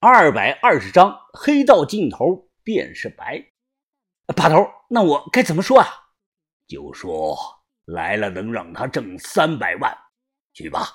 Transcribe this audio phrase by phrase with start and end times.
[0.00, 3.44] 二百二十章，黑到尽头便是白。
[4.36, 5.88] 把头，那我该怎么说啊？
[6.68, 7.36] 就说
[7.84, 9.92] 来了能让他挣三百万，
[10.52, 10.88] 去吧。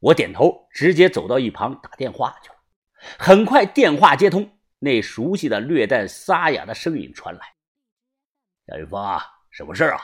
[0.00, 2.56] 我点头，直接走到一旁打电话去了。
[3.16, 7.40] 很快电话接通，那熟悉的、略带沙哑的声音传来
[8.66, 9.22] ：“夏云峰啊，
[9.52, 10.00] 什么事啊？”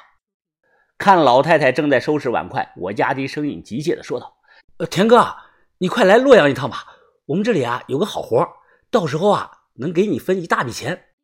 [0.96, 4.36] 看老太太正在收拾碗筷，我压低声音急切的说道
[4.78, 5.36] ：“呃，田哥，
[5.78, 6.86] 你快来洛阳一趟吧。”
[7.32, 8.46] 我们这里啊有个好活，
[8.90, 11.14] 到时候啊能给你分一大笔钱。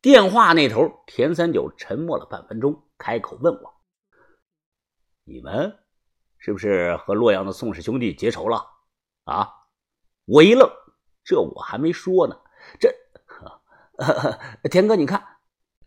[0.00, 3.74] 电话那头，田三九沉默了半分钟，开口问我
[5.24, 5.78] ：“你们
[6.38, 8.66] 是不是和洛阳的宋氏兄弟结仇了？”
[9.24, 9.52] 啊！
[10.24, 10.70] 我一愣，
[11.22, 12.34] 这我还没说呢。
[12.80, 12.90] 这，
[14.70, 15.22] 田哥，你看，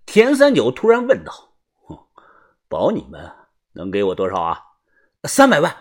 [0.06, 1.34] 田三九突然问道
[2.70, 3.36] ：“保你们
[3.72, 4.62] 能给我多少啊？”
[5.28, 5.76] 三百万。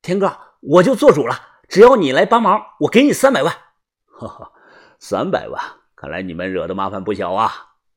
[0.00, 1.51] 田哥，我就做主了。
[1.72, 3.50] 只要你来帮忙，我给你三百万。
[4.04, 4.52] 哈哈，
[4.98, 5.58] 三百万，
[5.96, 7.50] 看来你们惹的麻烦不小啊！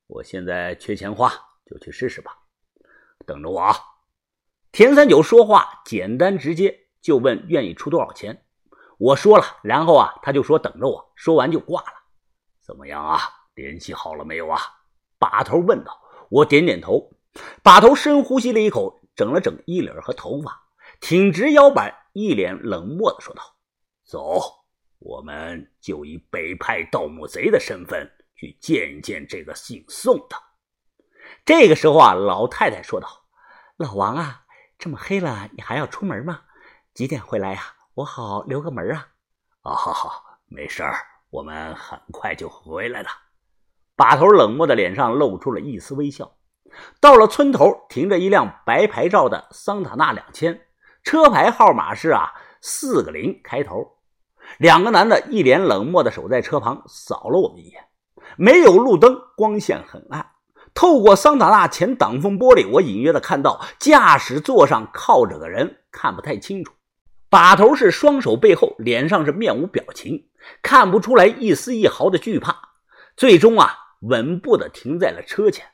[0.07, 1.29] 我现在缺钱花，
[1.65, 2.31] 就去试试吧。
[3.25, 3.75] 等着我啊！
[4.71, 8.45] 田三九说话简单直接，就问愿意出多少钱。
[8.97, 11.11] 我说了，然后啊，他就说等着我。
[11.13, 11.97] 说完就挂了。
[12.65, 13.19] 怎么样啊？
[13.55, 14.57] 联系好了没有啊？
[15.19, 15.99] 把头问道。
[16.29, 17.11] 我点点头。
[17.61, 20.61] 把头深呼吸了一口，整了整衣领和头发，
[21.01, 23.43] 挺直腰板，一脸冷漠的说道。
[24.05, 24.39] 走，
[24.99, 30.37] 我们就以北派盗墓贼的身份去见一见这个姓宋的。
[31.43, 33.07] 这个时候啊，老太太说道
[33.77, 34.45] ：“老王啊，
[34.77, 36.41] 这么黑了，你还要出门吗？
[36.93, 37.61] 几点回来呀？
[37.95, 39.07] 我好留个门啊。
[39.61, 40.95] ”“啊，好好，没事儿，
[41.31, 43.09] 我们很快就回来了。”
[43.97, 46.37] 把头冷漠的脸上露出了一丝微笑。
[46.99, 50.67] 到了村头，停着一辆白牌照的桑塔纳两千，
[51.03, 53.94] 车牌号码是啊四个零开头。
[54.57, 57.83] 两个男的一脸冷漠的守在车旁，扫了我们一眼。
[58.37, 60.25] 没有路灯，光线很暗。
[60.73, 66.73] 透过桑塔纳前挡风玻璃，我隐约的看到驾驶座上靠着个人，看不太清楚。
[67.29, 70.27] 把头是双手背后，脸上是面无表情，
[70.61, 72.55] 看不出来一丝一毫的惧怕。
[73.15, 75.65] 最终啊，稳步的停在了车前。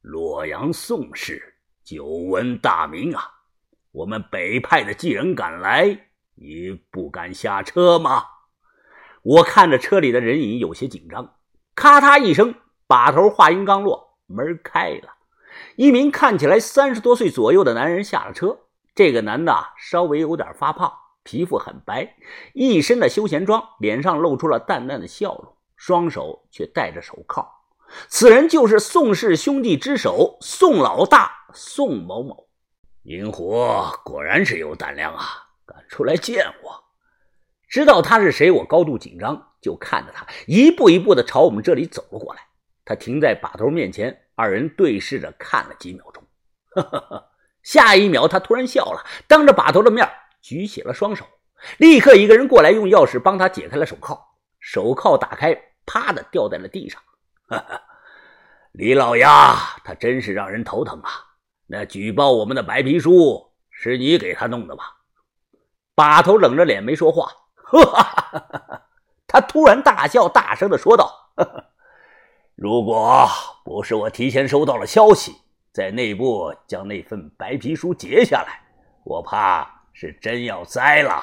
[0.00, 1.54] 洛阳宋氏，
[1.84, 3.30] 久闻大名啊！
[3.92, 6.08] 我们北派的既然赶来。
[6.36, 8.24] 你不敢下车吗？
[9.22, 11.34] 我看着车里的人影，有些紧张。
[11.74, 12.54] 咔嗒一声，
[12.86, 15.14] 把头话音刚落，门开了，
[15.76, 18.58] 一名看起来三十多岁左右的男人下了车。
[18.94, 20.92] 这个男的稍微有点发胖，
[21.22, 22.14] 皮肤很白，
[22.54, 27.50] 一身的休闲装，脸上露出了淡淡的笑容，双手却戴着手铐。
[28.08, 32.48] 此人就是宋氏兄弟之首宋老大宋某某。
[33.04, 33.64] 银狐
[34.04, 35.45] 果然是有胆量啊！
[35.66, 36.84] 敢出来见我？
[37.68, 42.40] 知道他是谁，我高度紧张，就看着他一步一步的朝我们这里走了过来。
[42.84, 46.22] 他停在把头面前，二人对视着看了几秒钟。
[47.64, 50.08] 下一秒，他突然笑了，当着把头的面
[50.40, 51.26] 举起了双手，
[51.78, 54.16] 立刻一个人过来，用钥匙帮他解开了手铐。
[54.60, 57.02] 手铐打开，啪的掉在了地上。
[58.70, 61.10] 李老鸭，他真是让人头疼啊！
[61.66, 64.95] 那举报我们的白皮书是你给他弄的吧？
[65.96, 68.82] 把头冷着脸没说话，哈哈哈哈
[69.26, 71.10] 他突然大笑，大声的说道
[72.54, 73.26] ：“如果
[73.64, 75.34] 不是我提前收到了消息，
[75.72, 78.60] 在内部将那份白皮书截下来，
[79.04, 81.22] 我怕是真要栽了。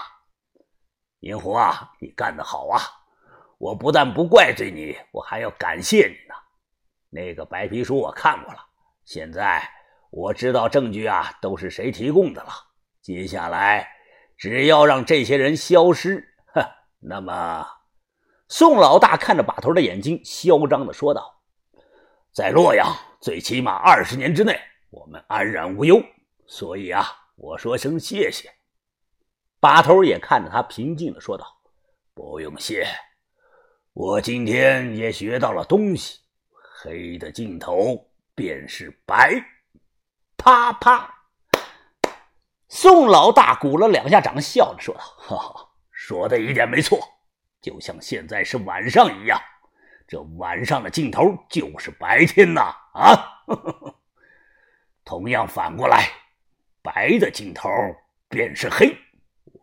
[1.19, 2.81] 银狐啊，你干得好啊！
[3.59, 6.35] 我不但不怪罪你，我还要感谢你呢。
[7.11, 8.59] 那个白皮书我看过了，
[9.05, 9.61] 现在
[10.09, 12.49] 我知道证据啊都是谁提供的了。
[13.03, 13.87] 接下来。”
[14.43, 16.61] 只要让这些人消失，哼，
[16.99, 17.65] 那么，
[18.49, 21.41] 宋老大看着把头的眼睛，嚣张的说道
[22.35, 24.59] ：“在洛阳，最起码二十年之内，
[24.89, 26.03] 我们安然无忧。
[26.45, 27.05] 所以啊，
[27.37, 28.51] 我说声谢谢。”
[29.61, 31.47] 把头也看着他，平静的说道
[32.13, 32.85] ：“不用谢，
[33.93, 36.19] 我今天也学到了东西。
[36.81, 39.41] 黑的尽头便是白。”
[40.35, 41.22] 啪啪。
[42.75, 46.99] 宋老大鼓了两下掌，笑着说道：“哈哈，说的一点没错，
[47.61, 49.39] 就像现在是晚上一样，
[50.07, 52.75] 这晚上的尽头就是白天呐！
[52.95, 53.13] 啊，
[55.05, 56.09] 同样反过来，
[56.81, 57.69] 白的尽头
[58.27, 58.97] 便是黑。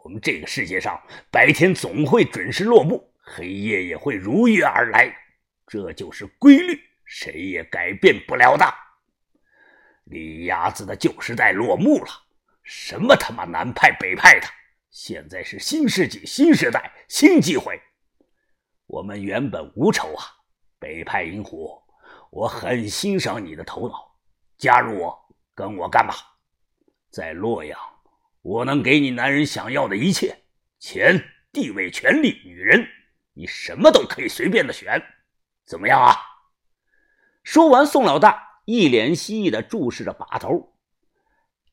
[0.05, 0.97] 我们这个世界上，
[1.33, 5.12] 白天总会准时落幕，黑夜也会如约而来，
[5.67, 8.65] 这就是规律，谁也改变不了的。
[10.05, 12.11] 李鸭子的旧时代落幕了。”
[12.62, 14.47] 什么他妈南派北派的！
[14.91, 17.81] 现在是新世纪新时代新机会，
[18.87, 20.25] 我们原本无仇啊，
[20.81, 21.81] 北派银虎，
[22.31, 24.17] 我很欣赏你的头脑，
[24.59, 26.15] 加入我，跟我干吧。
[27.11, 27.79] 在洛阳，
[28.43, 30.45] 我能给你男人想要的一切：
[30.81, 32.85] 钱、地位、权力、女人，
[33.35, 35.01] 你什么都可以随便的选，
[35.65, 36.17] 怎么样啊？
[37.45, 40.77] 说完，宋老大一脸蜥蜴的注视着把头，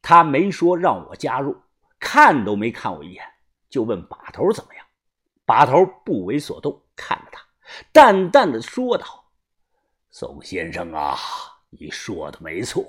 [0.07, 1.61] 他没说让我加入，
[1.99, 3.25] 看都没看我一眼，
[3.69, 4.85] 就问把头怎么样。
[5.43, 7.41] 把头不为所动，看着他，
[7.91, 9.05] 淡淡的说道
[10.09, 11.17] ：“宋先生啊，
[11.71, 12.85] 你说的没错。”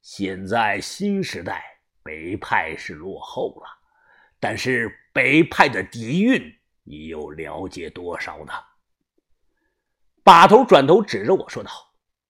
[0.00, 1.62] 现在新时代，
[2.02, 3.68] 北派是落后了，
[4.40, 6.42] 但是北派的底蕴，
[6.82, 8.54] 你又了解多少呢？
[10.24, 11.70] 把头转头指着我说道：“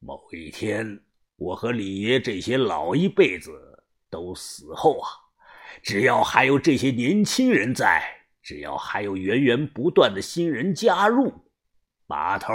[0.03, 1.05] 某一天，
[1.37, 3.68] 我和李爷这些老一辈子
[4.11, 5.09] 都死后啊，
[5.83, 8.03] 只要还有这些年轻人在，
[8.43, 11.33] 只要还有源源不断的新人加入，
[12.07, 12.55] 把头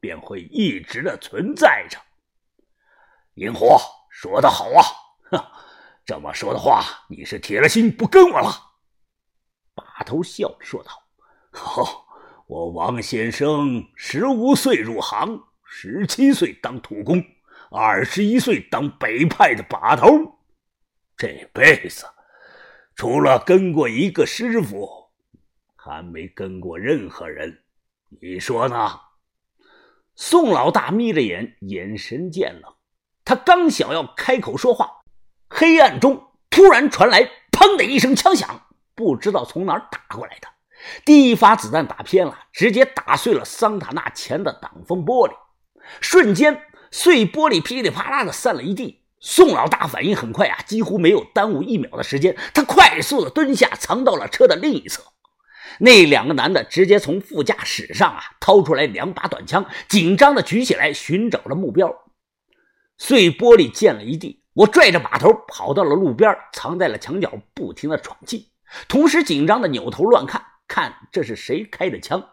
[0.00, 1.98] 便会一直的存在着。”
[3.34, 3.78] 萤火。
[4.10, 4.82] 说的好啊！
[5.30, 5.46] 哼，
[6.04, 8.50] 这么说的话，你是铁了心不跟我了？
[9.76, 10.90] 把头笑着说道
[11.54, 11.86] ：“哦，
[12.48, 17.22] 我王先生十五岁入行，十七岁当土工，
[17.70, 20.37] 二十一岁当北派的把头，
[21.18, 22.06] 这辈子
[22.94, 25.10] 除了跟过一个师傅，
[25.74, 27.64] 还没跟过任何人。
[28.20, 29.00] 你说呢？”
[30.14, 32.72] 宋老大眯着眼，眼神渐冷。
[33.24, 35.02] 他刚想要开口说话，
[35.48, 40.48] 黑暗中突然传来“砰”的一声枪响，不知道从哪儿打过来的。
[41.04, 45.36] 第一发子弹打偏了，直接打碎了桑塔纳前的挡风玻璃，
[46.00, 46.62] 瞬间
[46.92, 49.04] 碎玻璃噼里啪啦的散了一地。
[49.20, 55.02] 宋老大反应很快啊，几乎没有耽误一秒的时间，他快速的蹲下，藏到了车的另一侧。
[55.80, 61.94] 那两个男的直接从副驾驶上啊掏出来两把短枪，紧张的举起来，寻找着目标。
[62.96, 68.50] 碎玻璃溅了一地，我拽着把头跑到了路边，藏在了墙角，不停的喘气，
[68.88, 72.24] 同时紧张的扭头乱看，看这是谁开的枪？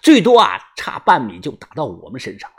[0.00, 2.56] 最多啊，差半米就打到我们身上了。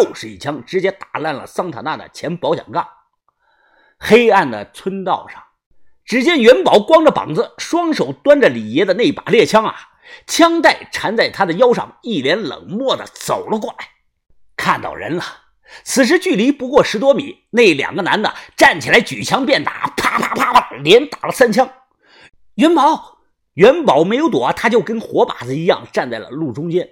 [0.00, 2.88] 又是一枪，直接打烂了桑塔纳的前保险杠。
[3.98, 5.42] 黑暗的村道上，
[6.04, 9.76] 只见元宝光着膀子，双手端着李爷的那把猎枪啊，
[10.26, 13.88] 枪带缠在他的腰上，一脸冷漠的走了过来。
[14.56, 15.22] 看到人了。
[15.84, 21.70] 此时距离不过十多米，那两个男的站起来举枪便打，啪啪啪啪，连打了三枪。
[22.54, 23.18] 元宝，
[23.54, 26.88] 元宝没有躲，他就跟活靶子一样站在了路中间，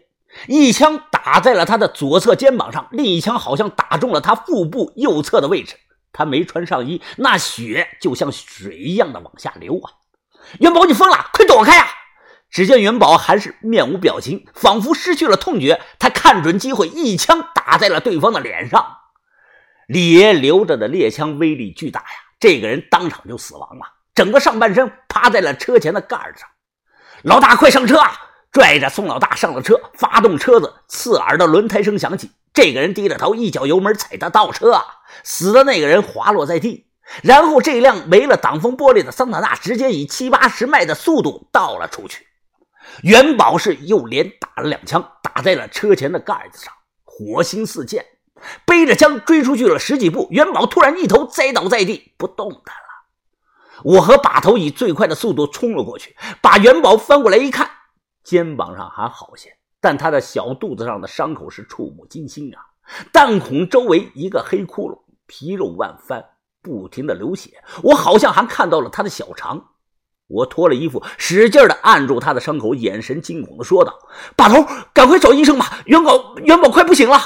[0.46, 5.76] 一枪打在了他的左侧肩膀上，另一枪好像打中了他腹部右侧的位置。
[6.12, 9.92] 他没穿上衣，那血就像水一样的往下流啊！
[10.58, 11.86] 元宝，你疯了，快躲开呀！
[12.50, 15.80] 只见元宝还是面无表情，仿佛失去了痛觉。
[15.98, 18.96] 他看准机会，一枪打在了对方的脸上。
[19.86, 22.06] 李爷留着的猎枪威力巨大呀，
[22.40, 23.84] 这个人当场就死亡了，
[24.14, 26.48] 整个上半身趴在了车前的盖上。
[27.22, 28.12] 老大，快上车啊！
[28.58, 32.32] 拽着宋老大上了车，发动车子，刺耳的轮胎声响起。
[32.52, 34.84] 这个人低着头，一脚油门踩的倒车啊！
[35.22, 36.88] 死的那个人滑落在地，
[37.22, 42.26] 然后这辆没了挡风玻璃的桑塔纳直接以七八十迈的速度倒了出去。
[43.04, 48.04] 元宝是又连打了两枪，打在了车前的盖子上，火星四溅，
[48.66, 53.84] 背着枪追出去了十几步，元宝突然一头栽倒在地，不动弹了。
[53.84, 57.70] 我和把头以最快的速度冲了过去，把元宝翻过来一看，
[58.28, 62.60] 肩膀上还好些，但他的小肚子上的伤口是触目惊心啊！
[63.10, 66.22] 弹孔周围一个黑窟窿，皮肉万翻，
[66.60, 69.70] 不停的流血，我好像还看到了他的小肠。
[70.26, 73.98] 我脱了衣服，使劲的按住他的伤口，眼神惊恐的说道
[74.36, 75.78] ：“把头，赶快找医生吧！
[75.86, 77.18] 元宝，元宝快不行了！”